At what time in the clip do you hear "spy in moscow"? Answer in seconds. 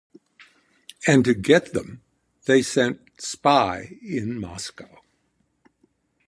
3.21-5.03